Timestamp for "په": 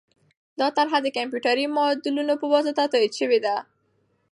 2.41-2.45